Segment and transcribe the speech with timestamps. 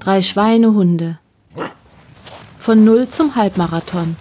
[0.00, 1.18] Drei Schweinehunde.
[2.58, 4.16] Von Null zum Halbmarathon.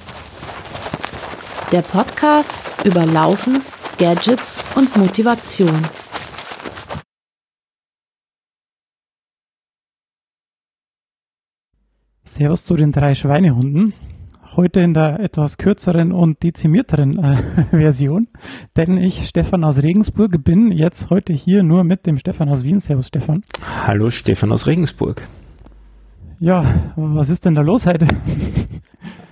[1.71, 2.53] Der Podcast
[2.85, 3.61] über Laufen,
[3.97, 5.87] Gadgets und Motivation.
[12.23, 13.93] Servus zu den drei Schweinehunden.
[14.55, 17.35] Heute in der etwas kürzeren und dezimierteren äh,
[17.71, 18.27] Version,
[18.75, 22.79] denn ich, Stefan aus Regensburg, bin jetzt heute hier nur mit dem Stefan aus Wien.
[22.79, 23.43] Servus, Stefan.
[23.85, 25.27] Hallo, Stefan aus Regensburg.
[26.41, 28.07] Ja, was ist denn da los heute?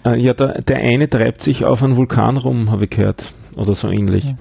[0.05, 3.33] Äh, ja, der, der eine treibt sich auf einen Vulkan rum, habe ich gehört.
[3.57, 4.23] Oder so ähnlich.
[4.23, 4.37] Ja.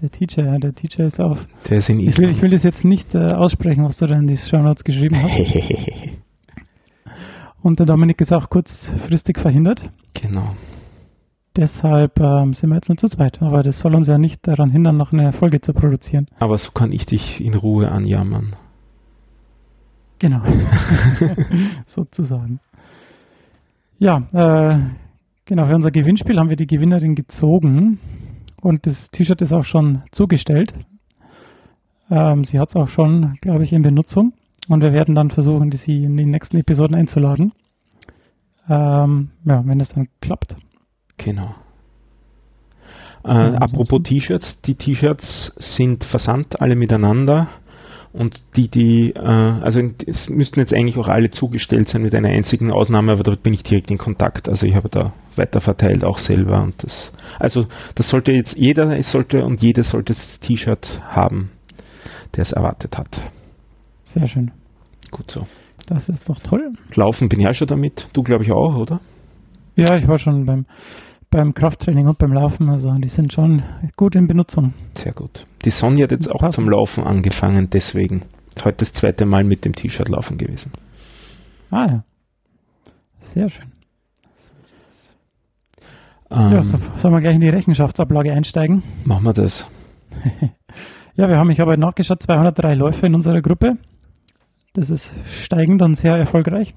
[0.00, 1.46] Der Teacher, ja, der Teacher ist auf.
[1.68, 2.14] Der ist in Island.
[2.14, 4.56] Ich will, ich will das jetzt nicht äh, aussprechen, was du da in die Show
[4.56, 5.34] Notes geschrieben hast.
[7.62, 9.82] Und der Dominik ist auch kurzfristig verhindert.
[10.14, 10.56] Genau.
[11.56, 13.42] Deshalb ähm, sind wir jetzt nur zu zweit.
[13.42, 16.26] Aber das soll uns ja nicht daran hindern, noch eine Folge zu produzieren.
[16.38, 18.56] Aber so kann ich dich in Ruhe anjammern.
[20.18, 20.40] Genau.
[21.86, 22.60] Sozusagen.
[23.98, 24.78] Ja, äh,
[25.44, 27.98] genau, für unser Gewinnspiel haben wir die Gewinnerin gezogen
[28.60, 30.74] und das T-Shirt ist auch schon zugestellt.
[32.10, 34.32] Ähm, sie hat es auch schon, glaube ich, in Benutzung
[34.68, 37.52] und wir werden dann versuchen, die sie in den nächsten Episoden einzuladen.
[38.68, 40.56] Ähm, ja, wenn es dann klappt.
[41.16, 41.54] Genau.
[43.24, 47.48] Äh, apropos T-Shirts, die T-Shirts sind versandt alle miteinander.
[48.16, 52.30] Und die, die, äh, also es müssten jetzt eigentlich auch alle zugestellt sein mit einer
[52.30, 54.48] einzigen Ausnahme, aber damit bin ich direkt in Kontakt.
[54.48, 58.96] Also ich habe da weiter verteilt auch selber und das, also das sollte jetzt jeder,
[58.96, 61.50] es sollte und jede sollte das T-Shirt haben,
[62.34, 63.20] der es erwartet hat.
[64.04, 64.50] Sehr schön.
[65.10, 65.46] Gut so.
[65.86, 66.72] Das ist doch toll.
[66.94, 68.08] Laufen bin ich ja schon damit.
[68.14, 69.00] Du glaube ich auch, oder?
[69.76, 70.64] Ja, ich war schon beim
[71.36, 72.70] beim Krafttraining und beim Laufen.
[72.70, 73.62] Also die sind schon
[73.96, 74.72] gut in Benutzung.
[74.94, 75.44] Sehr gut.
[75.66, 76.64] Die Sonja hat jetzt auch Passen.
[76.64, 78.22] zum Laufen angefangen, deswegen.
[78.64, 80.72] Heute das zweite Mal mit dem T-Shirt laufen gewesen.
[81.70, 82.04] Ah ja.
[83.18, 83.66] Sehr schön.
[86.30, 88.82] Ähm, ja, so, sollen wir gleich in die Rechenschaftsablage einsteigen?
[89.04, 89.66] Machen wir das.
[91.16, 93.76] ja, wir haben, ich habe heute nachgeschaut, 203 Läufe in unserer Gruppe.
[94.72, 96.74] Das ist steigend und sehr erfolgreich.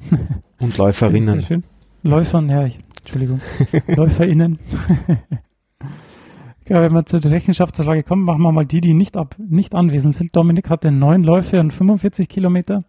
[0.59, 1.35] Und Läuferinnen.
[1.39, 1.63] Sehr schön.
[2.03, 3.41] Läufern, ja, ich, Entschuldigung,
[3.87, 4.59] LäuferInnen.
[6.67, 10.13] ja, wenn wir zur Rechenschaftslage kommen, machen wir mal die, die nicht, ab, nicht anwesend
[10.13, 10.35] sind.
[10.35, 12.83] Dominik hatte neun Läufe und 45 Kilometer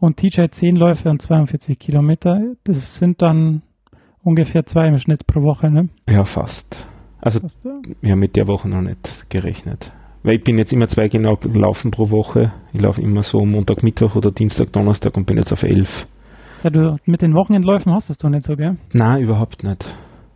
[0.00, 2.40] und TJ zehn Läufe und 42 Kilometer.
[2.64, 3.62] Das sind dann
[4.24, 5.88] ungefähr zwei im Schnitt pro Woche, ne?
[6.10, 6.88] Ja, fast.
[7.20, 7.78] Also, fast, ja.
[8.00, 9.92] wir haben mit der Woche noch nicht gerechnet.
[10.24, 12.52] Weil ich bin jetzt immer zwei genau gelaufen pro Woche.
[12.72, 16.08] Ich laufe immer so Montag, Mittwoch oder Dienstag, Donnerstag und bin jetzt auf elf.
[16.64, 18.78] Ja, du mit den Wochenendläufen hast es doch nicht so, gell?
[18.94, 19.84] Nein, überhaupt nicht.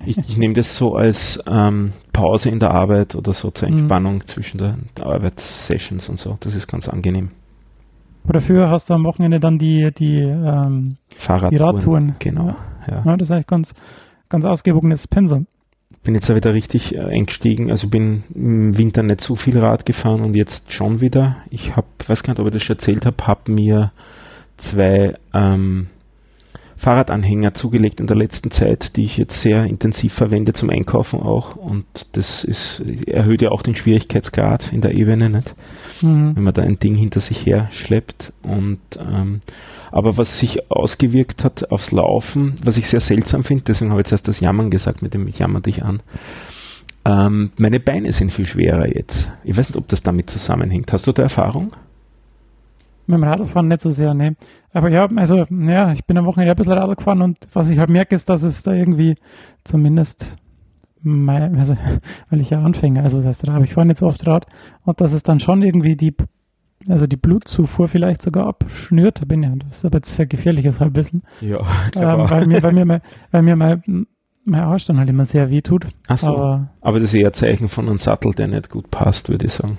[0.04, 3.78] Ich, ich nehme das so als ähm, Pause in der Arbeit oder so zur mhm.
[3.78, 4.26] Entspannung mhm.
[4.26, 6.36] zwischen den Arbeitssessions und so.
[6.40, 7.30] Das ist ganz angenehm.
[8.24, 11.50] Aber dafür hast du am Wochenende dann die, die, ähm, Fahrradtouren.
[11.50, 12.16] Die Radtouren.
[12.18, 12.54] Genau.
[12.86, 13.02] Ja.
[13.06, 13.16] ja.
[13.16, 13.74] das ist eigentlich ganz,
[14.28, 15.46] ganz ausgewogenes Pensum.
[16.04, 17.70] Bin jetzt wieder richtig äh, eingestiegen.
[17.70, 21.38] Also bin im Winter nicht so viel Rad gefahren und jetzt schon wieder.
[21.48, 23.92] Ich habe, weiß gar nicht, ob ich das schon erzählt habe, habe mir
[24.58, 25.86] zwei ähm,
[26.78, 31.56] Fahrradanhänger zugelegt in der letzten Zeit, die ich jetzt sehr intensiv verwende zum Einkaufen auch.
[31.56, 35.56] Und das ist, erhöht ja auch den Schwierigkeitsgrad in der Ebene, nicht?
[36.02, 36.36] Mhm.
[36.36, 38.32] Wenn man da ein Ding hinter sich her schleppt.
[38.42, 39.40] Und ähm,
[39.90, 44.06] aber was sich ausgewirkt hat aufs Laufen, was ich sehr seltsam finde, deswegen habe ich
[44.06, 46.00] jetzt erst das Jammern gesagt, mit dem ich jammer dich an.
[47.04, 49.32] Ähm, meine Beine sind viel schwerer jetzt.
[49.42, 50.92] Ich weiß nicht, ob das damit zusammenhängt.
[50.92, 51.72] Hast du da Erfahrung?
[53.08, 54.36] Mit dem Radlfahren nicht so sehr, ne.
[54.72, 57.78] Aber ja, also, ja, ich bin am Wochenende ein bisschen Radl gefahren und was ich
[57.78, 59.14] halt merke, ist, dass es da irgendwie
[59.64, 60.36] zumindest,
[61.00, 61.74] mein, also,
[62.30, 64.46] weil ich ja anfänge, also das heißt, aber ich fahre nicht so oft Rad
[64.84, 66.14] und dass es dann schon irgendwie die,
[66.86, 71.22] also die Blutzufuhr vielleicht sogar abschnürt, bin ja, das ist aber jetzt sehr gefährliches Halbwissen.
[71.40, 71.60] Ja,
[71.92, 72.18] klar.
[72.18, 73.82] Ähm, weil mir, weil mir mal, weil mir mal
[74.44, 75.86] mein Arsch dann halt immer sehr weh tut.
[76.08, 76.26] Ach so.
[76.28, 79.46] Aber, aber das ist eher ein Zeichen von einem Sattel, der nicht gut passt, würde
[79.46, 79.78] ich sagen.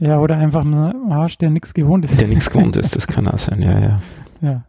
[0.00, 2.20] Ja, oder einfach ein Arsch, der nichts gewohnt ist.
[2.20, 3.98] Der nichts gewohnt ist, das kann auch sein, ja, ja.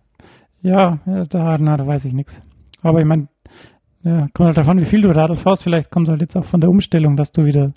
[0.62, 2.42] Ja, ja da, na, da weiß ich nichts.
[2.82, 3.28] Aber ich meine,
[4.04, 5.64] ja, kommt halt davon, wie viel du Radl fährst.
[5.64, 7.68] Vielleicht kommt es halt jetzt auch von der Umstellung, dass du wieder,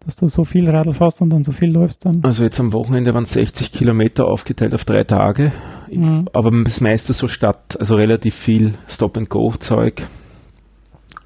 [0.00, 2.20] dass du so viel Radl fährst und dann so viel läufst dann.
[2.22, 5.52] Also jetzt am Wochenende waren es 60 Kilometer aufgeteilt auf drei Tage.
[5.90, 6.28] Mhm.
[6.32, 10.06] Aber das meiste so statt, also relativ viel Stop-and-Go-Zeug.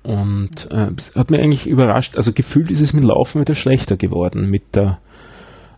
[0.03, 4.51] Und äh, hat mir eigentlich überrascht, also gefühlt ist es mit Laufen wieder schlechter geworden
[4.51, 4.99] mit der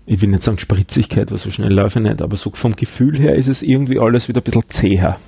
[0.06, 3.18] ich will nicht sagen Spritzigkeit, weil so schnell laufe ich nicht, aber so vom Gefühl
[3.18, 5.18] her ist es irgendwie alles wieder ein bisschen zäher.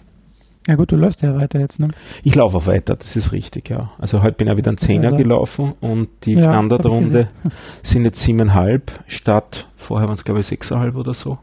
[0.66, 1.88] Ja gut, du läufst ja weiter jetzt, ne?
[2.22, 3.90] Ich laufe auch weiter, das ist richtig, ja.
[3.98, 7.28] Also heute bin ich wieder ein Zehner also, gelaufen und die ja, Standardrunde
[7.82, 11.38] sind jetzt siebeneinhalb statt, vorher waren es glaube ich sechseinhalb oder so.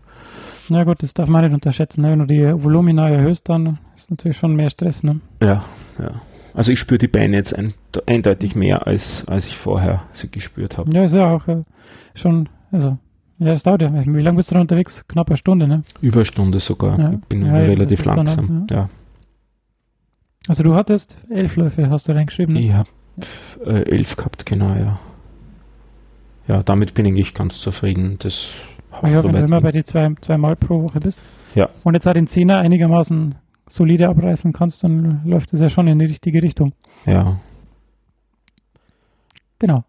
[0.69, 2.01] Na gut, das darf man nicht unterschätzen.
[2.01, 2.11] Ne?
[2.11, 5.03] Wenn du die Volumina erhöhst, dann ist natürlich schon mehr Stress.
[5.03, 5.21] Ne?
[5.41, 5.63] Ja,
[5.99, 6.21] ja.
[6.55, 7.73] Also ich spüre die Beine jetzt ein,
[8.05, 10.89] eindeutig mehr, als, als ich vorher sie gespürt habe.
[10.91, 11.63] Ja, ist ja auch äh,
[12.15, 12.97] schon, also,
[13.39, 13.91] ja, es dauert ja.
[13.93, 15.03] Wie lange bist du da unterwegs?
[15.07, 15.83] Knapp eine Stunde, ne?
[16.01, 16.99] Über eine Stunde sogar.
[16.99, 17.11] Ja.
[17.13, 18.65] Ich bin Ja, relativ dann langsam.
[18.69, 18.89] auch, ja.
[20.47, 22.53] Also du hattest elf Läufe, hast du reingeschrieben.
[22.55, 22.61] Ne?
[22.61, 22.89] Ich habe
[23.65, 24.99] äh, elf gehabt, genau, ja.
[26.47, 28.17] Ja, damit bin ich ganz zufrieden.
[28.19, 28.49] Das
[28.91, 31.19] Aber ja, wenn du immer bei die zwei, zweimal pro Woche bist.
[31.55, 31.69] Ja.
[31.83, 33.35] Und jetzt auch den Zehner einigermaßen
[33.67, 36.73] solide abreißen kannst, dann läuft es ja schon in die richtige Richtung.
[37.05, 37.39] Ja,
[39.59, 39.83] Genau.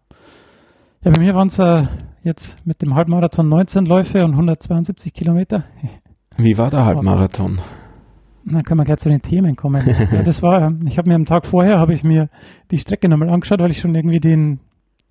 [1.03, 1.83] Ja, bei mir waren es äh,
[2.27, 5.63] jetzt mit dem Halbmarathon 19 Läufe und 172 Kilometer.
[6.37, 7.59] Wie war der Halbmarathon?
[8.45, 9.83] Dann können wir gleich zu den Themen kommen.
[10.11, 12.29] ja, das war, ich habe mir am Tag vorher, habe ich mir
[12.69, 14.59] die Strecke nochmal angeschaut, weil ich schon irgendwie den,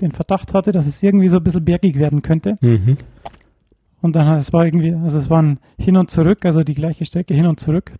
[0.01, 2.57] den Verdacht hatte, dass es irgendwie so ein bisschen bergig werden könnte.
[2.61, 2.97] Mhm.
[4.01, 7.35] Und dann, es war irgendwie, also es waren hin und zurück, also die gleiche Strecke
[7.35, 7.93] hin und zurück.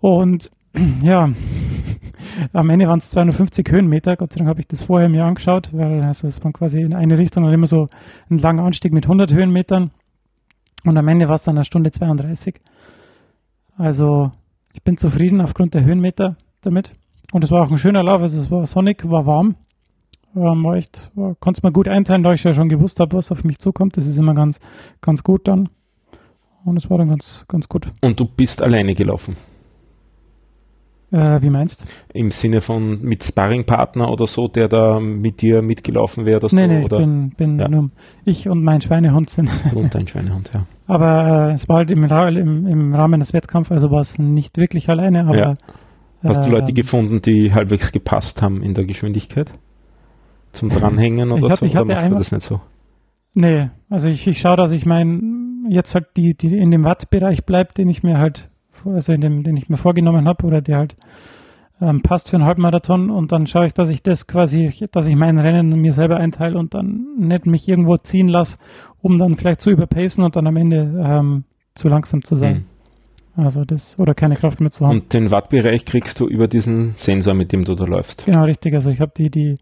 [0.00, 0.50] Und
[1.02, 1.30] ja,
[2.52, 4.16] am Ende waren es 250 Höhenmeter.
[4.16, 6.94] Gott sei Dank habe ich das vorher mir angeschaut, weil also es waren quasi in
[6.94, 7.86] eine Richtung und immer so
[8.30, 9.90] ein langer Anstieg mit 100 Höhenmetern.
[10.84, 12.60] Und am Ende war es dann eine Stunde 32.
[13.76, 14.30] Also
[14.72, 16.92] ich bin zufrieden aufgrund der Höhenmeter damit.
[17.32, 18.22] Und es war auch ein schöner Lauf.
[18.22, 19.56] Also es war sonnig, war warm.
[20.36, 23.32] Ähm, war echt, konnte es mir gut einteilen, da ich ja schon gewusst habe, was
[23.32, 23.96] auf mich zukommt.
[23.96, 24.60] Das ist immer ganz,
[25.00, 25.68] ganz gut dann.
[26.64, 27.90] Und es war dann ganz, ganz gut.
[28.02, 29.36] Und du bist alleine gelaufen?
[31.10, 36.26] Äh, wie meinst Im Sinne von mit Sparringpartner oder so, der da mit dir mitgelaufen
[36.26, 36.56] wäre oder so?
[36.56, 37.68] Nee, nee, ich bin, bin Ja.
[37.68, 37.90] nur
[38.26, 39.50] ich und mein Schweinehund sind.
[39.74, 40.66] und dein Schweinehund, ja.
[40.86, 44.58] Aber äh, es war halt im, im, im Rahmen des Wettkampfs, also war es nicht
[44.58, 45.54] wirklich alleine, aber Ja.
[46.24, 49.52] Hast du Leute ähm, gefunden, die halbwegs gepasst haben in der Geschwindigkeit?
[50.52, 51.66] Zum Dranhängen oder hatte- so?
[51.66, 52.60] ich oder machst du das nicht so?
[53.34, 57.44] Nee, also ich, ich schaue, dass ich mein jetzt halt die, die in dem Wattbereich
[57.44, 58.47] bleibt, den ich mir halt,
[58.86, 60.96] also in dem, den ich mir vorgenommen habe oder der halt
[61.80, 65.14] ähm, passt für einen Halbmarathon und dann schaue ich, dass ich das quasi, dass ich
[65.16, 68.58] mein Rennen mir selber einteile und dann nicht mich irgendwo ziehen lasse,
[69.00, 71.44] um dann vielleicht zu überpacen und dann am Ende ähm,
[71.74, 72.64] zu langsam zu sein.
[73.36, 74.88] Also das, oder keine Kraft mehr zu Mhm.
[74.88, 75.00] haben.
[75.00, 78.24] Und den Wattbereich kriegst du über diesen Sensor, mit dem du da läufst.
[78.26, 78.74] Genau, richtig.
[78.74, 79.54] Also ich habe die, die,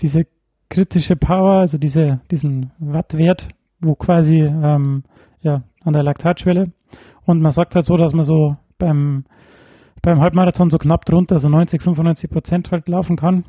[0.00, 0.22] diese
[0.70, 3.48] kritische Power, also diese, diesen Wattwert,
[3.82, 5.02] wo quasi ähm,
[5.42, 6.72] ja, an der Laktatschwelle.
[7.24, 9.24] Und man sagt halt so, dass man so beim,
[10.02, 13.44] beim Halbmarathon so knapp drunter, so 90, 95 Prozent halt laufen kann.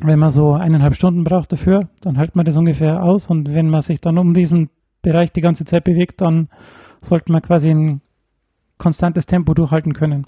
[0.00, 3.28] Wenn man so eineinhalb Stunden braucht dafür, dann hält man das ungefähr aus.
[3.28, 4.70] Und wenn man sich dann um diesen
[5.02, 6.48] Bereich die ganze Zeit bewegt, dann
[7.00, 8.00] sollte man quasi ein
[8.76, 10.26] konstantes Tempo durchhalten können.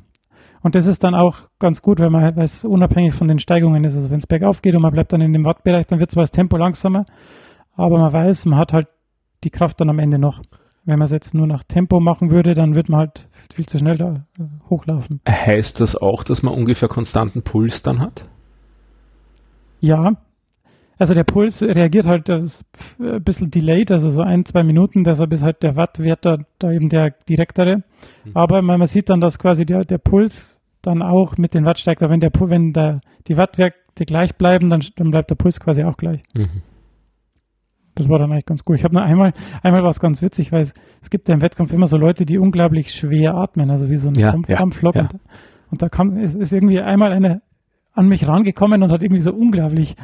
[0.62, 3.82] Und das ist dann auch ganz gut, weil man weil es unabhängig von den Steigungen
[3.84, 3.94] ist.
[3.94, 6.22] Also wenn es bergauf geht und man bleibt dann in dem Wattbereich, dann wird zwar
[6.22, 7.06] das Tempo langsamer,
[7.76, 8.88] aber man weiß, man hat halt
[9.42, 10.42] die Kraft dann am Ende noch.
[10.84, 13.78] Wenn man es jetzt nur nach Tempo machen würde, dann wird man halt viel zu
[13.78, 15.20] schnell da äh, hochlaufen.
[15.28, 18.24] Heißt das auch, dass man ungefähr konstanten Puls dann hat?
[19.80, 20.16] Ja,
[21.00, 25.02] also der Puls reagiert halt das ist ein bisschen delayed, also so ein, zwei Minuten,
[25.02, 27.76] deshalb ist halt der Wattwert da, da eben der direktere.
[28.24, 28.32] Mhm.
[28.34, 31.78] Aber man, man sieht dann, dass quasi der, der Puls dann auch mit den Watt
[31.78, 32.02] steigt.
[32.02, 32.98] Aber wenn, der, wenn der,
[33.28, 36.20] die Wattwerte gleich bleiben, dann, dann bleibt der Puls quasi auch gleich.
[36.34, 36.62] Mhm.
[37.94, 38.76] Das war dann eigentlich ganz cool.
[38.76, 39.32] Ich habe nur einmal,
[39.62, 40.72] einmal war es ganz witzig, weil es,
[41.02, 44.08] es gibt ja im Wettkampf immer so Leute, die unglaublich schwer atmen, also wie so
[44.08, 44.62] ein Ja, Dampf- ja, ja.
[45.02, 45.14] Und,
[45.70, 47.42] und da kam, ist, ist irgendwie einmal eine
[47.92, 49.96] an mich rangekommen und hat irgendwie so unglaublich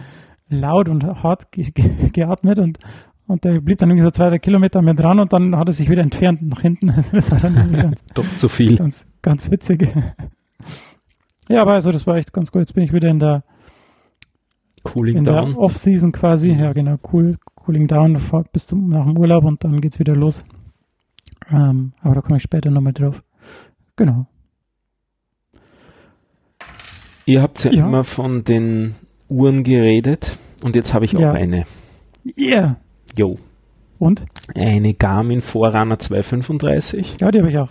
[0.49, 2.79] laut und hart ge ge geatmet und,
[3.29, 5.73] und der blieb dann irgendwie so zwei, drei Kilometer mehr dran und dann hat er
[5.73, 6.89] sich wieder entfernt nach hinten.
[7.13, 8.77] Das war dann irgendwie ganz, Doch zu viel.
[8.77, 9.89] ganz, ganz witzig.
[11.49, 12.61] Ja, aber also das war echt ganz cool.
[12.63, 13.45] Jetzt bin ich wieder in der,
[14.83, 15.55] Cooling in der down.
[15.57, 16.53] Off-Season quasi.
[16.53, 16.59] Mhm.
[16.61, 18.17] Ja, genau, cool, cooling down
[18.53, 20.45] bis zum, nach dem Urlaub und dann geht's wieder los.
[21.51, 23.23] Ähm, aber da komme ich später nochmal drauf.
[23.97, 24.27] Genau.
[27.27, 27.87] Ihr habt ja, Ja.
[27.87, 28.95] immer von den
[29.29, 31.33] Uhren geredet und jetzt habe ich auch Ja.
[31.33, 31.65] eine.
[32.37, 32.77] Yeah.
[33.19, 33.39] Jo.
[33.99, 34.27] Und?
[34.55, 37.17] Eine Garmin Forerunner 235.
[37.21, 37.69] Ja, die habe ich auch.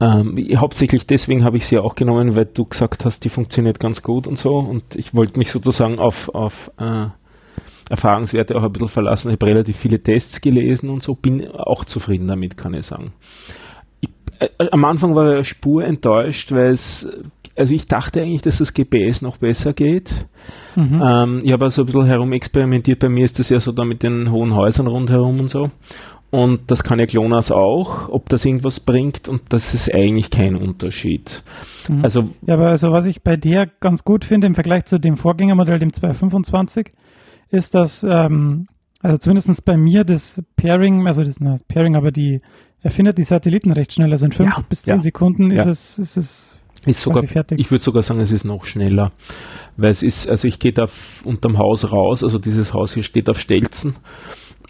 [0.00, 4.02] Ähm, hauptsächlich deswegen habe ich sie auch genommen, weil du gesagt hast, die funktioniert ganz
[4.02, 4.56] gut und so.
[4.58, 7.06] Und ich wollte mich sozusagen auf, auf äh,
[7.88, 9.28] Erfahrungswerte auch ein bisschen verlassen.
[9.28, 13.12] Ich habe relativ viele Tests gelesen und so, bin auch zufrieden damit, kann ich sagen.
[14.00, 14.08] Ich,
[14.40, 17.08] äh, am Anfang war ich Spur enttäuscht, weil es,
[17.56, 20.26] also ich dachte eigentlich, dass das GPS noch besser geht.
[20.74, 21.00] Mhm.
[21.02, 22.98] Ähm, ich habe also ein bisschen herumexperimentiert.
[22.98, 25.70] Bei mir ist das ja so da mit den hohen Häusern rundherum und so.
[26.30, 29.28] Und das kann ja GLONASS auch, ob das irgendwas bringt.
[29.28, 31.42] Und das ist eigentlich kein Unterschied.
[31.88, 32.04] Mhm.
[32.04, 35.16] Also, Ja, aber also was ich bei der ganz gut finde im Vergleich zu dem
[35.16, 36.88] Vorgängermodell, dem 225,
[37.50, 38.66] ist, dass ähm,
[39.00, 42.40] also zumindest bei mir das Pairing, also das na, Pairing, aber die
[42.82, 44.12] er findet die Satelliten recht schnell.
[44.12, 45.02] Also in fünf Ja, bis zehn ja.
[45.02, 45.70] Sekunden ist Ja.
[45.70, 47.58] es, ist es Ist sogar, fertig.
[47.58, 49.12] ich würde sogar sagen, es ist noch schneller.
[49.76, 50.86] Weil es ist, also ich gehe da
[51.24, 53.96] unterm Haus raus, also dieses Haus hier steht auf Stelzen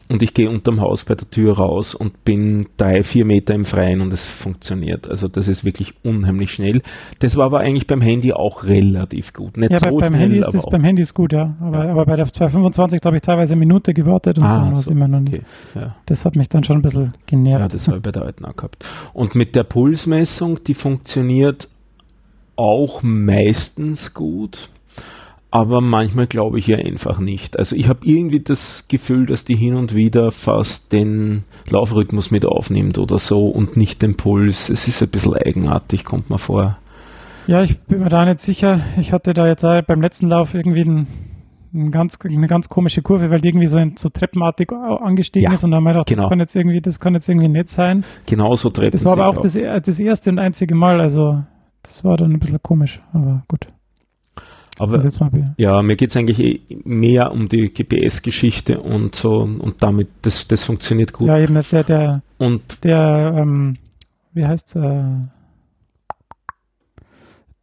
[0.09, 3.65] und ich gehe unterm Haus bei der Tür raus und bin drei, vier Meter im
[3.65, 5.09] Freien und es funktioniert.
[5.11, 6.83] Also das ist wirklich unheimlich schnell.
[7.19, 9.57] Das war aber eigentlich beim Handy auch relativ gut.
[9.57, 11.57] Nicht ja, so bei, beim schnell, Handy ist das beim Handy ist gut, ja.
[11.61, 14.79] Aber, aber bei der 225 habe ich teilweise eine Minute gewartet und Ah, dann war
[14.79, 15.35] es so, immer noch nicht.
[15.35, 15.43] okay,
[15.75, 15.97] ja.
[16.07, 17.75] Das hat mich dann schon ein bisschen Ja, genervt.
[17.75, 18.85] das habe ich bei der alten auch gehabt.
[19.13, 21.69] Und mit der Pulsmessung, die funktioniert
[22.57, 24.71] auch meistens gut,
[25.57, 27.59] aber manchmal glaube ich ja einfach nicht.
[27.59, 32.45] Also ich habe irgendwie das Gefühl, dass die hin und wieder fast den Laufrhythmus mit
[32.45, 34.69] aufnimmt oder so und nicht den Puls.
[34.69, 36.77] Es ist ein bisschen eigenartig, kommt mir vor.
[37.47, 38.81] Ja, ich bin mir da nicht sicher.
[39.01, 41.07] Ich hatte da jetzt auch beim letzten Lauf irgendwie ein,
[41.73, 45.55] ein ganz, eine ganz komische Kurve, weil die irgendwie so, in, so treppenartig angestiegen Ja,
[45.55, 46.23] ist und dann habe ich gedacht, genau.
[46.23, 48.05] das kann jetzt irgendwie, das kann jetzt irgendwie nicht sein.
[48.27, 51.45] Genauso treffen Das war aber sie auch das, das erste und einzige Mal, also
[51.83, 53.69] das war dann ein bisschen komisch, aber gut.
[54.79, 54.99] Aber
[55.57, 60.47] ja, mir geht es eigentlich eh mehr um die GPS-Geschichte und so und damit, das,
[60.49, 61.29] das funktioniert gut.
[61.29, 63.79] ja, eben der, der, Und der, ähm,
[64.35, 65.23] wie heißt äh,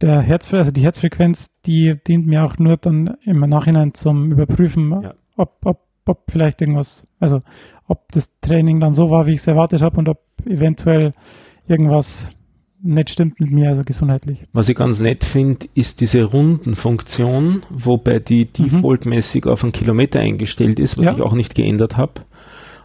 [0.01, 4.91] der Herz, also die Herzfrequenz, die dient mir auch nur dann im Nachhinein zum Überprüfen,
[5.01, 5.13] Ja.
[5.37, 7.41] ob, ob, ob vielleicht irgendwas, also
[7.87, 11.13] ob das Training dann so war, wie ich es erwartet habe und ob eventuell
[11.67, 12.31] irgendwas
[12.83, 14.43] nicht stimmt mit mir, also gesundheitlich.
[14.53, 20.79] Was ich ganz nett finde, ist diese Rundenfunktion, wobei die defaultmäßig auf einen Kilometer eingestellt
[20.79, 21.13] ist, was Ja.
[21.13, 22.13] ich auch nicht geändert habe.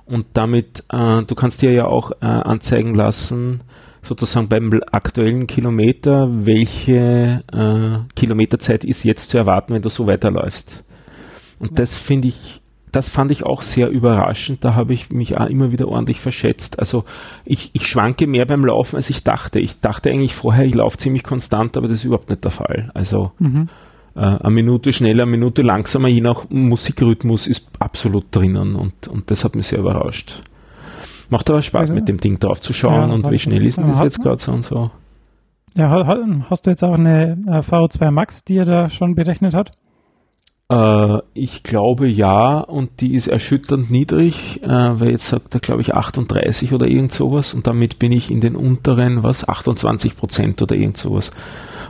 [0.07, 3.61] Und damit, äh, du kannst dir ja auch äh, anzeigen lassen,
[4.03, 10.85] sozusagen beim aktuellen Kilometer, welche äh, Kilometerzeit ist jetzt zu erwarten, wenn du so weiterläufst.
[11.59, 11.75] Und Ja.
[11.77, 12.58] das finde ich,
[12.93, 14.65] das fand ich auch sehr überraschend.
[14.65, 16.79] Da habe ich mich auch immer wieder ordentlich verschätzt.
[16.79, 17.05] Also
[17.45, 19.61] ich, ich schwanke mehr beim Laufen, als ich dachte.
[19.61, 22.91] Ich dachte eigentlich vorher, ich laufe ziemlich konstant, aber das ist überhaupt nicht der Fall.
[22.95, 23.69] Also Mhm.
[24.17, 29.31] äh, eine Minute schneller, eine Minute langsamer, je nach Musikrhythmus ist absolut drinnen und, und
[29.31, 30.43] das hat mich sehr überrascht.
[31.31, 33.77] Macht aber Spaß, Also- mit dem Ding drauf zu schauen Ja, und wie schnell ist
[33.79, 34.91] denn das jetzt gerade so und so.
[35.75, 39.15] Ja, ha- ha- hast du jetzt auch eine äh, VO2 Max, die er da schon
[39.15, 39.71] berechnet hat?
[40.71, 45.81] Äh, ich glaube ja, und die ist erschütternd niedrig, äh, weil jetzt sagt er, glaube
[45.81, 50.61] ich, 38 oder irgend sowas und damit bin ich in den unteren, was, 28 Prozent
[50.61, 51.31] oder irgend sowas.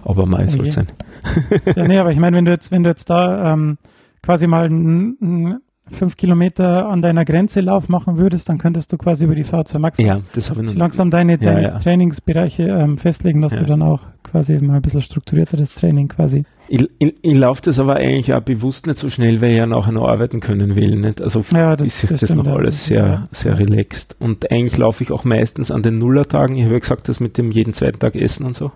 [0.05, 0.71] Aber mal soll Oje.
[0.71, 0.87] sein.
[1.77, 3.79] Ja, nee, aber ich meine, wenn du jetzt, wenn du jetzt da ähm,
[4.23, 5.59] quasi mal n- n-
[5.91, 9.79] fünf Kilometer an deiner Grenze Lauf machen würdest, dann könntest du quasi über die VO2
[9.81, 11.79] Max Ja, das ich langsam deine, Ja, deine ja.
[11.79, 16.45] Trainingsbereiche ähm, festlegen, dass du dann auch quasi mal ein bisschen strukturierteres Training quasi.
[16.69, 19.67] Ich, ich, ich laufe das aber eigentlich auch bewusst nicht so schnell, weil ich ja
[19.67, 20.97] nachher noch arbeiten können will.
[20.97, 21.23] Nicht?
[21.23, 23.25] Also Ja, das- ist das, das noch alles sehr, Ja.
[23.33, 24.17] sehr relaxed.
[24.19, 26.57] Und eigentlich laufe ich auch meistens an den Nullertagen.
[26.57, 28.71] Ich habe ja gesagt, das mit dem jeden zweiten Tag essen und so.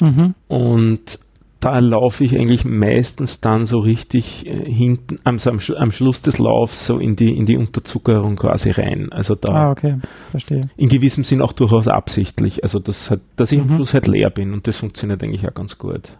[0.00, 0.34] Mhm.
[0.48, 1.18] Und
[1.60, 6.38] da laufe ich eigentlich meistens dann so richtig äh, hinten, am, am, am Schluss des
[6.38, 9.08] Laufs so in die, in die Unterzuckerung quasi rein.
[9.12, 9.98] Also da Ah, okay,
[10.32, 10.62] verstehe.
[10.76, 12.64] in gewissem Sinn auch durchaus absichtlich.
[12.64, 13.76] Also das hat, dass ich am Mhm.
[13.76, 16.16] Schluss halt leer bin und das funktioniert eigentlich auch ganz gut.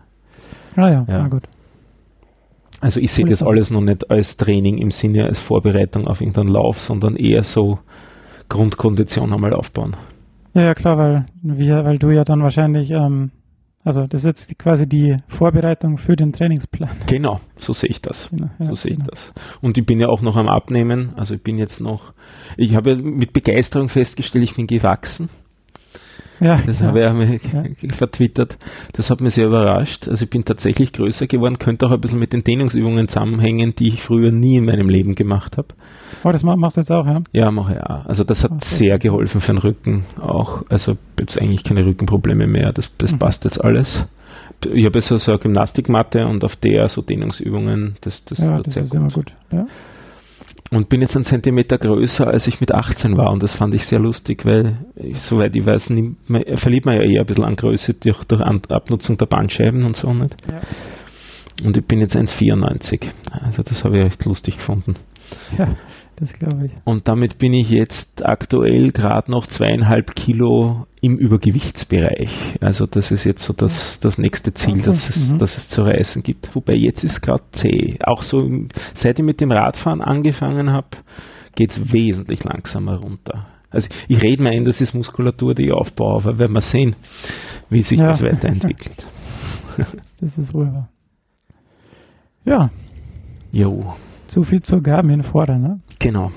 [0.76, 1.22] Ah ja, Ja.
[1.22, 1.44] na gut.
[2.80, 6.48] Also ich sehe das alles noch nicht als Training im Sinne als Vorbereitung auf irgendeinen
[6.48, 7.78] Lauf, sondern eher so
[8.48, 9.94] Grundkondition einmal aufbauen.
[10.54, 13.30] Ja, ja, klar, weil, wir, weil du ja dann wahrscheinlich, ähm,
[13.84, 16.90] also das ist jetzt quasi die Vorbereitung für den Trainingsplan.
[17.06, 18.28] Genau, so sehe ich das.
[18.30, 19.10] Genau, ja, So sehe ich genau.
[19.10, 19.32] das.
[19.60, 21.12] Und ich bin ja auch noch am Abnehmen.
[21.16, 22.12] Also ich bin jetzt noch,
[22.56, 25.28] ich habe ja mit Begeisterung festgestellt, ich bin gewachsen.
[26.42, 26.86] Ja, Das ja.
[26.88, 27.64] habe ich mir Ja.
[27.94, 28.56] vertwittert.
[28.92, 30.08] Das hat mich sehr überrascht.
[30.08, 33.88] Also ich bin tatsächlich größer geworden, könnte auch ein bisschen mit den Dehnungsübungen zusammenhängen, die
[33.88, 35.68] ich früher nie in meinem Leben gemacht habe.
[36.24, 37.16] Oh, das ma- machst du jetzt auch, ja?
[37.32, 38.06] Ja, mache ich auch.
[38.06, 38.76] Also das hat so.
[38.76, 40.64] sehr geholfen für den Rücken auch.
[40.68, 42.72] Also jetzt eigentlich keine Rückenprobleme mehr.
[42.72, 43.18] Das, das Mhm.
[43.18, 44.06] passt jetzt alles.
[44.72, 47.96] Ich habe so, so eine Gymnastikmatte und auf der so Dehnungsübungen.
[48.00, 49.00] Das, das ja, das sehr ist gut.
[49.00, 49.32] immer gut.
[49.52, 49.66] Ja.
[50.72, 53.30] Und bin jetzt einen Zentimeter größer, als ich mit 18 war.
[53.30, 56.96] Und das fand ich sehr lustig, weil, ich, soweit ich weiß, nimmt man, verliert man
[56.96, 60.34] ja eher ein bisschen an Größe durch, durch An Abnutzung der Bandscheiben und so nicht.
[60.50, 60.62] Ja.
[61.66, 63.02] Und ich bin jetzt 1,94.
[63.44, 64.96] Also das habe ich echt lustig gefunden.
[65.58, 65.76] ja,
[66.22, 66.72] das glaube ich.
[66.84, 72.30] Und damit bin ich jetzt aktuell gerade noch zweieinhalb Kilo im Übergewichtsbereich.
[72.60, 75.38] Also das ist jetzt so das, das nächste Ziel, Okay, das, es, mhm.
[75.38, 76.54] das es zu reißen gibt.
[76.54, 77.98] Wobei jetzt ist gerade zäh.
[78.04, 78.48] Auch so,
[78.94, 80.86] seit ich mit dem Radfahren angefangen habe,
[81.56, 83.46] geht es wesentlich langsamer runter.
[83.70, 86.94] Also ich rede mir ein, das ist Muskulatur, die ich aufbaue, aber werden wir sehen,
[87.68, 88.06] wie sich Ja.
[88.08, 89.06] das weiterentwickelt.
[90.20, 90.88] Das ist wohl wahr.
[92.44, 92.70] Ja,
[93.50, 93.94] Jo.
[94.26, 95.80] zu viel zur Garmin fordern, ne?
[96.02, 96.30] Genau.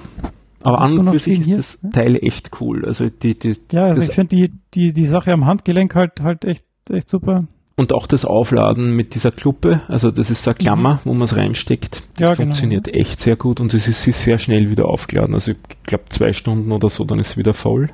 [0.64, 1.58] Aber an und für sich ist hier?
[1.58, 1.80] das.
[1.94, 2.86] Teil echt cool.
[2.86, 6.44] Also die, die, Ja, also ich finde die, die, die Sache am Handgelenk halt, halt
[6.46, 7.44] echt, echt super.
[7.76, 11.24] und auch das Aufladen mit dieser Kluppe, also das ist so eine Klammer, wo man
[11.24, 11.96] es reinsteckt.
[11.96, 12.24] Das Mhm.
[12.24, 12.36] Ja, genau.
[12.38, 15.34] funktioniert echt sehr gut und es ist, ist sehr schnell wieder aufgeladen.
[15.36, 17.90] Also ich glaube zwei Stunden oder so, dann ist es wieder voll.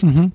[0.00, 0.32] Mhm.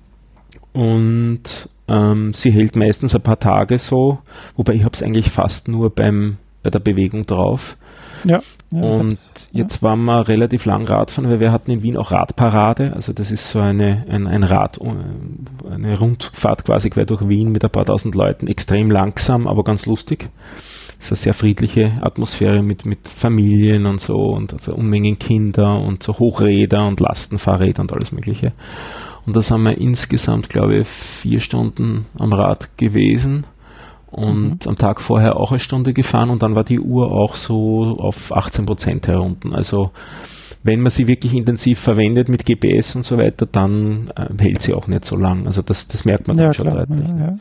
[0.72, 4.18] Und ähm, sie hält meistens ein paar Tage so,
[4.56, 7.76] wobei ich habe es eigentlich fast nur beim bei der Bewegung drauf.
[8.24, 8.38] Ja,
[8.70, 9.18] ich und
[9.52, 12.92] jetzt waren wir relativ lang Radfahren, weil wir hatten in Wien auch Radparade.
[12.94, 17.52] Also das ist so eine, ein, ein Rad, äh, eine Rundfahrt quasi quer durch Wien
[17.52, 18.46] mit ein paar tausend Leuten.
[18.46, 20.28] Extrem langsam, aber ganz lustig.
[20.98, 25.80] Es ist eine sehr friedliche Atmosphäre mit, mit Familien und so und also Unmengen Kinder
[25.80, 28.52] und so Hochräder und Lastenfahrräder und alles Mögliche.
[29.26, 33.46] Und da sind wir insgesamt, glaube ich, vier Stunden am Rad gewesen
[34.12, 37.96] und am Tag vorher auch eine Stunde gefahren und dann war die Uhr auch so
[37.98, 39.54] auf 18 Prozent herunten.
[39.54, 39.90] Also
[40.62, 44.74] wenn man sie wirklich intensiv verwendet mit GPS und so weiter, dann äh, hält sie
[44.74, 45.46] auch nicht so lang.
[45.46, 46.86] Also das, das merkt man Ja, dann schon klar.
[46.86, 47.08] deutlich.
[47.08, 47.36] Ja, ja.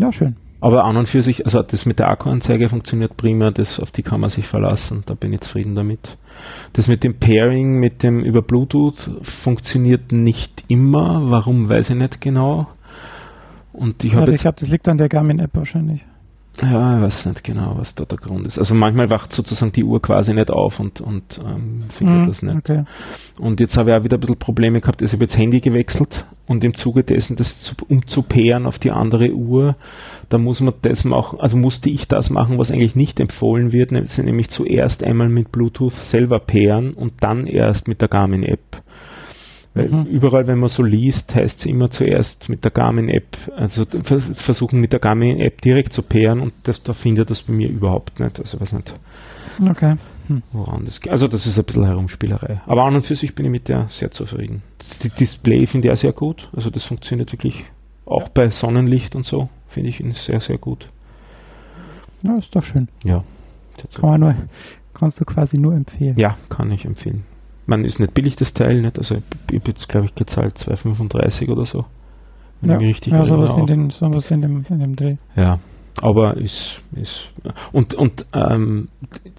[0.00, 0.36] ja, schön.
[0.60, 4.02] Aber an und für sich, also das mit der Akkuanzeige funktioniert prima, das, auf die
[4.02, 6.16] kann man sich verlassen, da bin ich zufrieden damit.
[6.72, 12.22] Das mit dem Pairing, mit dem über Bluetooth funktioniert nicht immer, warum weiß ich nicht
[12.22, 12.66] genau.
[13.74, 16.06] Und ich Ja, habe ich jetzt, glaube, das liegt an der Garmin-App wahrscheinlich.
[16.62, 18.58] ja, ich weiß nicht genau, was da der Grund ist.
[18.58, 22.42] Also manchmal wacht sozusagen die Uhr quasi nicht auf und, und ähm, findet Mhm, das
[22.42, 22.56] nicht.
[22.56, 22.84] Okay.
[23.40, 25.02] Und jetzt habe ich auch wieder ein bisschen Probleme gehabt.
[25.02, 28.92] Also ich habe jetzt Handy gewechselt und im Zuge dessen, das zu, umzupeeren auf die
[28.92, 29.74] andere Uhr,
[30.28, 33.90] da muss man das machen, also musste ich das machen, was eigentlich nicht empfohlen wird,
[33.90, 38.82] nämlich zuerst einmal mit Bluetooth selber pairen und dann erst mit der Garmin-App.
[39.74, 40.04] Weil Mhm.
[40.06, 44.80] überall, wenn man so liest, heißt es immer zuerst mit der Garmin-App, also vers- versuchen
[44.80, 48.38] mit der Garmin-App direkt zu pairen und das, da findet das bei mir überhaupt nicht.
[48.38, 48.94] Also ich weiß nicht,
[49.68, 49.96] Okay.
[50.52, 51.10] woran das geht.
[51.10, 52.60] Also das ist ein bisschen Herumspielerei.
[52.66, 54.62] Aber an und für sich bin ich mit der sehr zufrieden.
[54.78, 56.48] Das Display finde ich auch sehr gut.
[56.54, 57.64] Also das funktioniert wirklich
[58.06, 60.88] auch bei Sonnenlicht und so, finde ich ihn sehr, sehr gut.
[62.22, 62.86] Ja, ist doch schön.
[63.02, 63.24] Ja.
[64.00, 64.34] Kann man nur,
[64.94, 66.16] kannst du quasi nur empfehlen.
[66.16, 67.24] Ja, kann ich empfehlen.
[67.66, 68.98] Man ist nicht billig, das Teil, nicht?
[68.98, 69.16] Also
[69.50, 71.84] ich habe jetzt, glaube ich, gezahlt 2,35 oder so.
[72.60, 73.66] Wenn Ja, ich richtig ja sowas, in auch.
[73.66, 75.16] den, sowas in, dem, in dem Dreh.
[75.36, 75.58] Ja,
[76.02, 77.28] aber ist, ist
[77.72, 78.88] und, und ähm,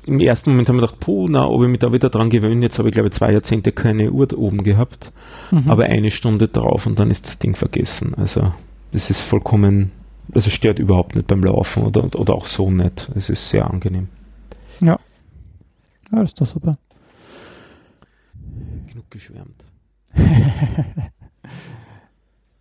[0.06, 2.62] im ersten Moment haben wir gedacht, puh, na, ob ich mich da wieder dran gewöhne,
[2.64, 5.12] jetzt habe ich glaube ich zwei Jahrzehnte keine Uhr da oben gehabt,
[5.52, 5.70] Mhm.
[5.70, 8.16] aber eine Stunde drauf und dann ist das Ding vergessen.
[8.16, 8.52] Also
[8.94, 9.92] das ist vollkommen,
[10.34, 13.12] also stört überhaupt nicht beim Laufen oder, oder auch so nicht.
[13.16, 14.08] Es ist sehr angenehm.
[14.82, 14.98] ja,
[16.12, 16.72] das ist doch super.
[19.10, 19.66] Geschwärmt.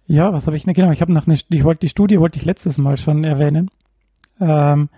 [0.07, 0.65] Ja, was habe ich?
[0.65, 3.71] Genau, ich habe noch eine, ich wollte die Studie wollte ich letztes Mal schon erwähnen.
[4.39, 4.89] Ähm,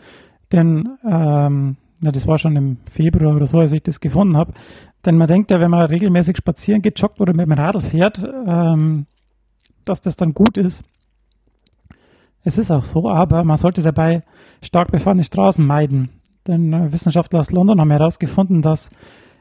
[0.52, 4.52] denn ähm, ja, das war schon im Februar oder so, als ich das gefunden habe.
[5.04, 8.22] Denn man denkt ja, wenn man regelmäßig spazieren geht, joggt oder mit dem Radl fährt,
[8.46, 9.06] ähm,
[9.84, 10.82] dass das dann gut ist.
[12.42, 14.22] Es ist auch so, aber man sollte dabei
[14.62, 16.10] stark befahrene Straßen meiden.
[16.46, 18.90] Denn äh, Wissenschaftler aus London haben herausgefunden, dass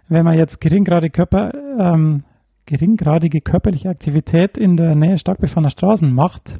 [0.08, 2.24] wenn man jetzt geringgradige Körper, ähm,
[2.66, 6.60] geringgradige körperliche Aktivität in der Nähe stark befahrener Straßen macht,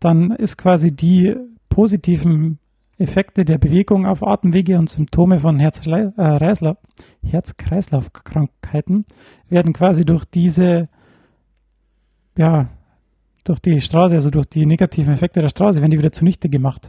[0.00, 1.36] dann ist quasi die
[1.68, 2.58] positiven
[2.98, 6.78] Effekte der Bewegung auf Atemwege und Symptome von Herz-Kreislauf-
[7.22, 9.04] Herz-Kreislauf-Krankheiten
[9.48, 10.84] werden quasi durch diese,
[12.36, 12.68] ja,
[13.44, 16.88] durch die Straße, also durch die negativen Effekte der Straße, werden die wieder zunichte gemacht.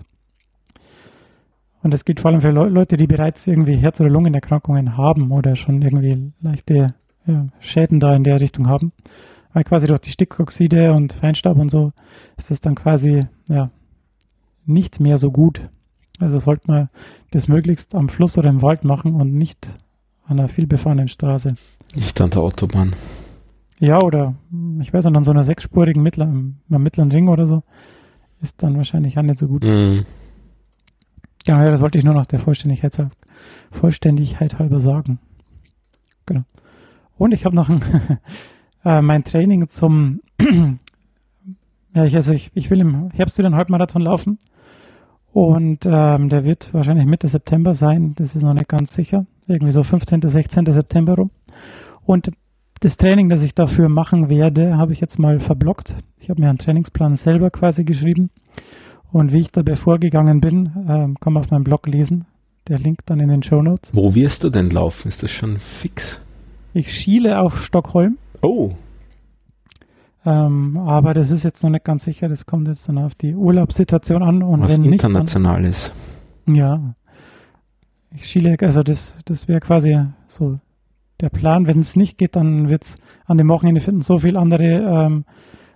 [1.83, 5.31] Und das gilt vor allem für Leu Leute, die bereits irgendwie Herz- oder Lungenerkrankungen haben
[5.31, 6.87] oder schon irgendwie leichte
[7.25, 8.91] ja, Schäden da in der Richtung haben.
[9.53, 11.89] Weil quasi durch die Stickoxide und Feinstaub und so
[12.37, 13.71] ist es dann quasi ja,
[14.65, 15.61] nicht mehr so gut.
[16.19, 16.89] Also sollte man
[17.31, 19.67] das möglichst am Fluss oder im Wald machen und nicht
[20.25, 21.55] an einer vielbefahrenen Straße.
[21.95, 22.95] Nicht an der Autobahn.
[23.79, 24.35] Ja, oder
[24.81, 27.63] ich weiß nicht, an so einer sechsspurigen Mittler, am mittleren Ring oder so
[28.41, 29.63] ist dann wahrscheinlich auch nicht so gut.
[29.63, 30.05] Mm.
[31.45, 32.93] Genau, ja, das wollte ich nur noch der Vollständigkeit,
[33.71, 35.19] Vollständigkeit halber sagen.
[36.25, 36.43] Genau.
[37.19, 37.83] Und ich habe noch ein,
[38.85, 40.21] äh, mein Training zum,
[41.93, 44.39] ja, ich, also ich, ich will im Herbst wieder einen Halbmarathon laufen.
[45.31, 48.13] Und ähm, der wird wahrscheinlich Mitte September sein.
[48.15, 49.25] Das ist noch nicht ganz sicher.
[49.47, 50.65] Irgendwie so 15., 16.
[50.67, 51.29] September rum.
[52.03, 52.31] Und
[52.79, 55.97] das Training, das ich dafür machen werde, habe ich jetzt mal verblockt.
[56.17, 58.31] Ich habe mir einen Trainingsplan selber quasi geschrieben.
[59.11, 62.25] Und wie ich dabei vorgegangen bin, ähm, kann man auf meinem Blog lesen.
[62.69, 63.93] Der Link dann in den Show Notes.
[63.93, 65.09] Wo wirst du denn laufen?
[65.09, 66.21] Ist das schon fix?
[66.73, 68.71] Ich schiele auf Stockholm, Oh,
[70.25, 72.27] ähm, aber das ist jetzt noch nicht ganz sicher.
[72.27, 74.43] Das kommt jetzt dann auf die Urlaubssituation an.
[74.43, 75.93] Und was wenn nicht, dann, international ist.
[76.45, 76.93] ja.
[78.13, 80.59] ich schiele, also das, das wäre quasi so
[81.21, 81.67] der Plan.
[81.67, 85.25] Wenn es nicht geht, dann wird es an dem Wochenende finden so viele andere ähm,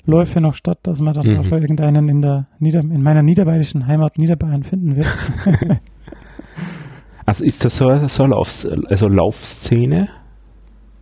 [0.06, 1.40] Läufe noch statt, dass man dann Mhm.
[1.40, 5.08] auch irgendeinen in der Nieder in meiner niederbayerischen Heimat Niederbayern finden wird.
[7.26, 10.10] Also ist das so, eine- so Laufs also Laufszene?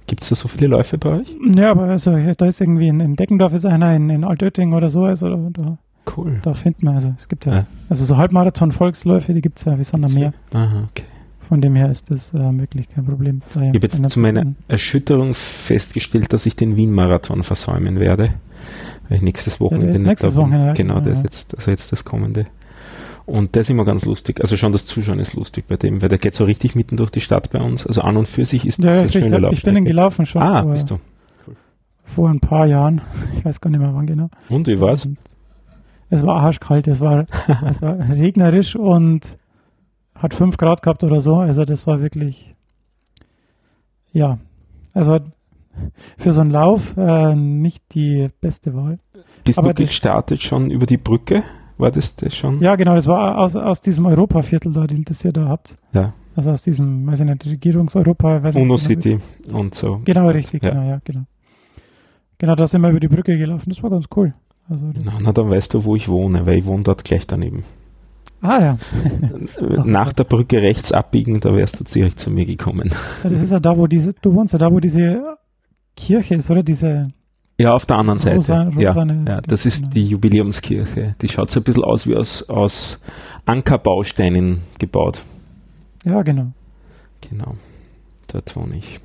[0.08, 1.36] Gibt es da so viele Läufe bei euch?
[1.56, 4.90] ja, aber also da ist irgendwie in, in Deckendorf ist einer, in, in Altötting oder
[4.90, 5.78] so, also da,
[6.18, 6.40] Cool.
[6.42, 7.66] da findet man, also es gibt ja, Ja.
[7.90, 10.34] also so Halbmarathon-Volksläufe, die gibt es ja wie Sand am Meer.
[10.54, 11.04] Aha, okay.
[11.48, 13.42] Von dem her ist das ähm, wirklich kein Problem.
[13.54, 14.46] Da Ich habe jetzt zu meiner.
[14.68, 18.34] Erschütterung festgestellt, dass ich den Wien-Marathon versäumen werde.
[19.10, 20.36] Weil ich nächstes Wochenende nicht nächstes.
[20.36, 20.74] Wochenende, ja.
[20.74, 21.22] Genau, Ja.
[21.24, 22.46] jetzt, also jetzt das kommende.
[23.26, 24.42] Und der ist immer ganz lustig.
[24.42, 27.12] Also schon das Zuschauen ist lustig bei dem, weil der geht so richtig mitten durch
[27.12, 27.86] die Stadt bei uns.
[27.86, 29.42] Also an und für sich ist Ja, das ja, eine ich, schöne ich, hab- ich
[29.42, 29.76] bin Laufstrecke.
[29.76, 31.00] den gelaufen schon Ah, vor, bist du.
[32.04, 33.02] vor ein paar Jahren.
[33.38, 34.30] Ich weiß gar nicht mehr wann genau.
[34.50, 35.06] Und wie war's?
[35.06, 35.18] Und
[36.10, 37.26] es war arschkalt, es war,
[37.66, 39.38] es war regnerisch und
[40.16, 41.38] hat fünf Grad gehabt oder so.
[41.38, 42.54] Also das war wirklich,
[44.12, 44.40] ja,
[44.94, 45.20] also
[46.18, 49.00] für so einen Lauf äh, nicht die beste Wahl.
[49.44, 51.44] Bist aber du das- gestartet schon über die Brücke?
[51.82, 52.62] War das das schon?
[52.62, 55.76] Ja, genau, das war aus, aus diesem Europaviertel da, den das ihr da habt.
[55.94, 56.14] Ja.
[56.36, 58.42] Also aus diesem, weiß ich nicht, Regierungseuropa.
[58.44, 59.02] Weiß ich Uno nicht, genau.
[59.02, 59.20] City
[59.52, 60.00] und so.
[60.06, 60.70] Genau, richtig, Ja.
[60.72, 61.24] genau, ja, genau.
[62.38, 63.70] Genau, da sind wir über die Brücke gelaufen.
[63.70, 64.34] Das war ganz cool.
[64.70, 67.64] Also, Na, na, dann weißt du, wo ich wohne, weil ich wohne dort gleich daneben.
[68.42, 68.78] ah ja.
[69.86, 72.92] Nach der Brücke rechts abbiegen, da wärst du direkt zu mir gekommen.
[73.24, 73.30] ja.
[73.30, 75.38] Das ist ja da, wo diese, du wohnst ja da, wo diese
[75.96, 76.64] Kirche ist, oder?
[76.64, 77.10] Diese
[77.62, 78.36] Ja, auf der anderen Seite.
[78.38, 79.26] rosa, ja, rosane.
[79.28, 81.16] ja, das ist die Jubiläumskirche.
[81.22, 83.02] Die schaut so ein bisschen aus wie aus, aus
[83.46, 85.24] Ankerbausteinen gebaut.
[86.04, 86.52] Ja, genau.
[87.30, 87.56] Genau.
[88.32, 89.00] Dort wohne ich.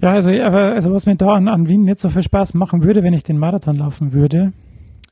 [0.00, 2.82] Ja, also, aber, also was mir da an, an Wien nicht so viel Spaß machen
[2.82, 4.52] würde, wenn ich den Marathon laufen würde,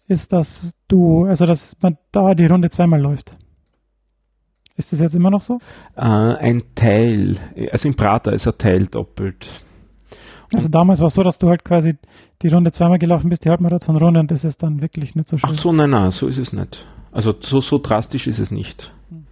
[0.08, 3.36] ist, dass du, also dass man da die Runde zweimal läuft.
[4.76, 5.58] Ist das jetzt immer noch so?
[5.94, 7.36] Äh, ein Teil,
[7.70, 9.62] also im Prater ist ein Teil doppelt.
[10.52, 11.94] Also damals war es so, dass du halt quasi
[12.42, 15.50] die Runde zweimal gelaufen bist, die Halbmarathon-Runde, und das ist dann wirklich nicht so schön.
[15.50, 16.84] Ach so, nein, nein, so ist es nicht.
[17.12, 18.92] Also so, so drastisch ist es nicht.
[19.10, 19.24] Hm.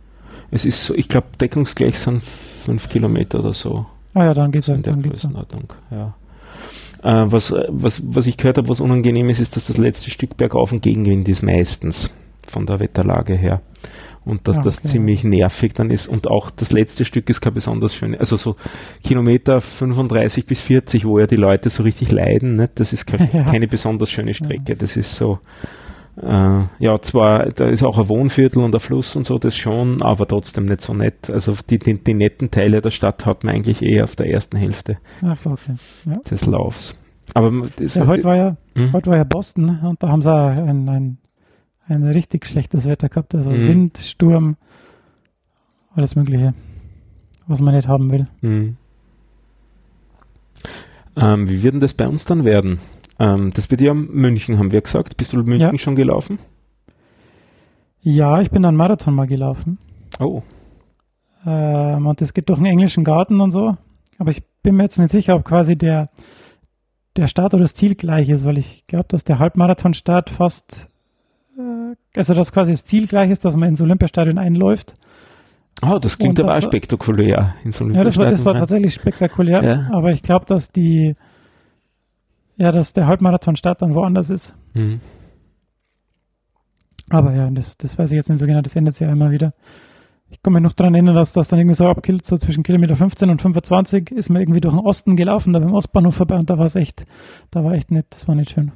[0.50, 3.86] Es ist so, ich glaube, deckungsgleich sind fünf Kilometer oder so.
[4.14, 5.30] Ah ja, dann geht's ja, in der dann geht's ja.
[5.30, 6.14] Größenordnung, ja.
[7.02, 10.36] Äh, was, was, was ich gehört habe, was unangenehm ist, ist, dass das letzte Stück
[10.36, 12.10] bergauf ein Gegenwind ist meistens
[12.46, 13.60] von der Wetterlage her.
[14.28, 14.88] Und dass Ah, das okay.
[14.88, 16.06] ziemlich nervig dann ist.
[16.06, 18.14] Und auch das letzte Stück ist kein besonders schön.
[18.14, 18.56] Also so
[19.02, 22.68] Kilometer 35 bis 40, wo ja die Leute so richtig leiden, ne?
[22.74, 23.44] das ist kein, Ja.
[23.44, 24.76] keine besonders schöne Strecke.
[24.76, 25.38] Das ist so,
[26.22, 30.02] äh, ja, zwar, da ist auch ein Wohnviertel und ein Fluss und so, das schon,
[30.02, 31.30] aber trotzdem nicht so nett.
[31.30, 34.56] Also die, die, die netten Teile der Stadt hat man eigentlich eher auf der ersten
[34.56, 34.98] Hälfte
[35.38, 35.76] so, okay.
[36.06, 36.16] Ja.
[36.30, 36.96] des Laufs.
[37.34, 38.92] Aber das, Ja, heute war ja, Hm?
[38.92, 41.18] heute war ja Boston und da haben sie ein, ein,
[41.88, 43.34] ein richtig schlechtes Wetter gehabt.
[43.34, 43.66] Also Mhm.
[43.68, 44.56] Wind, Sturm,
[45.94, 46.54] alles Mögliche,
[47.46, 48.26] was man nicht haben will.
[48.40, 48.76] Hm.
[51.16, 52.78] Ähm, wie wird denn das bei uns dann werden?
[53.18, 55.16] Ähm, das wird ja München, haben wir gesagt.
[55.16, 55.78] Bist du München Ja.
[55.78, 56.38] schon gelaufen?
[58.00, 59.78] Ja, ich bin dann Marathon mal gelaufen.
[60.20, 60.42] Oh,
[61.46, 63.76] Ähm, und es geht durch einen englischen Garten und so.
[64.18, 66.10] Aber ich bin mir jetzt nicht sicher, ob quasi der,
[67.16, 70.88] der Start oder das Ziel gleich ist, weil ich glaube, dass der Halbmarathon-Start fast,
[72.16, 74.94] also dass quasi das Ziel gleich ist, dass man ins Olympiastadion einläuft.
[75.82, 77.54] oh das klingt aber auch spektakulär.
[77.64, 79.62] In so einem Ja, das war, das war tatsächlich spektakulär.
[79.62, 79.90] Ja.
[79.92, 81.14] Aber ich glaube, dass die,
[82.56, 84.54] ja, dass der Halbmarathon-Start dann woanders ist.
[84.74, 85.00] Hm.
[87.10, 89.30] Aber ja, das, das weiß ich jetzt nicht so genau, das ändert sich ja immer
[89.30, 89.52] wieder.
[90.30, 92.94] Ich kann mich noch daran erinnern, dass das dann irgendwie so abkillt, so zwischen Kilometer
[92.94, 96.50] 15 und 25 ist man irgendwie durch den Osten gelaufen, da beim Ostbahnhof vorbei und
[96.50, 97.06] da war es echt,
[97.50, 98.72] da war echt nicht, das war nicht schön.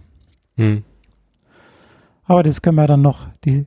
[0.56, 0.84] Hm.
[2.24, 3.64] Aber das können wir dann noch, die,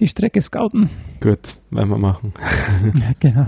[0.00, 0.90] die Strecke scouten.
[1.20, 2.32] Gut, werden wir machen.
[2.94, 3.46] ja, genau.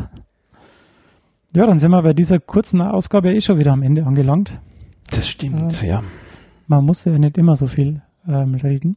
[1.54, 4.60] Ja, dann sind wir bei dieser kurzen Ausgabe eh schon wieder am Ende angelangt.
[5.10, 6.02] Das stimmt, ja.
[6.68, 8.96] Man muss ja nicht immer so viel ähm, reden.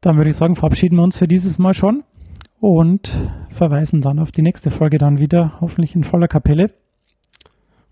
[0.00, 2.04] Dann würde ich sagen, verabschieden wir uns für dieses Mal schon
[2.60, 3.16] und
[3.50, 6.72] verweisen dann auf die nächste Folge dann wieder, hoffentlich in voller Kapelle.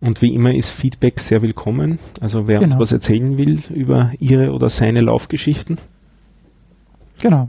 [0.01, 1.99] Und wie immer ist Feedback sehr willkommen.
[2.21, 2.75] Also wer Genau.
[2.75, 5.79] uns was erzählen will über ihre oder seine Laufgeschichten
[7.21, 7.49] Genau.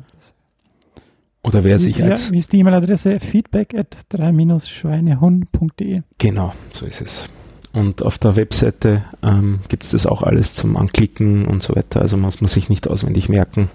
[1.44, 3.20] oder wer sich als wie ist die E-Mail-Adresse?
[3.20, 6.02] feedback at 3-schweinehund.de.
[6.18, 7.30] Genau, so ist es.
[7.74, 12.02] Und auf der Webseite ähm, gibt es das auch alles zum Anklicken und so weiter.
[12.02, 13.70] Also muss man sich nicht auswendig merken.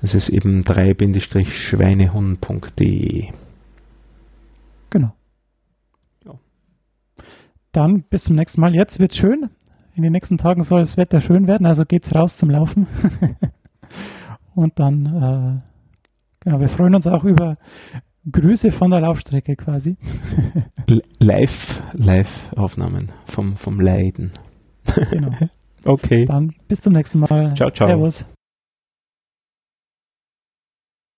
[0.00, 3.28] Das ist eben 3-schweinehund.de.
[4.90, 5.12] Genau.
[7.72, 8.74] Dann bis zum nächsten Mal.
[8.74, 9.50] Jetzt wird's schön.
[9.94, 12.86] In den nächsten Tagen soll das Wetter schön werden, also geht's raus zum Laufen.
[14.54, 15.60] Und dann, äh,
[16.40, 17.56] genau, wir freuen uns auch über
[18.30, 19.96] Grüße von der Laufstrecke quasi.
[21.18, 24.32] live, Live-Aufnahmen vom, vom Leiden.
[25.10, 25.30] Genau.
[25.84, 26.24] okay.
[26.26, 27.54] Dann bis zum nächsten Mal.
[27.54, 27.88] Ciao, ciao.
[27.88, 28.26] Servus.